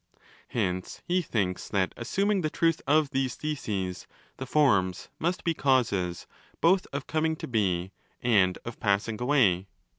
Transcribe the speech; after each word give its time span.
Hence 0.47 1.03
he 1.05 1.21
thinks 1.21 1.69
that 1.69 1.93
'assuming 1.95 2.41
the 2.41 2.49
truth 2.49 2.81
of 2.87 3.11
these 3.11 3.35
theses, 3.35 4.07
the 4.37 4.47
Forms 4.47 5.09
masz 5.19 5.41
be 5.41 5.53
causes 5.53 6.25
both 6.59 6.87
of 6.91 7.05
coming 7.05 7.35
to 7.35 7.47
be 7.47 7.91
and 8.19 8.57
of 8.65 8.79
passing 8.79 9.21
away'.?. 9.21 9.67